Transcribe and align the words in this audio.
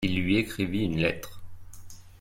Il 0.03 0.15
lui 0.23 0.37
écrivit 0.37 0.85
une 0.85 0.97
lettre. 0.97 1.39